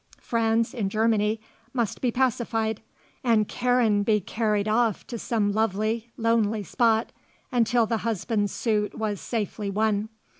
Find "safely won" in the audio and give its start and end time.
9.21-10.09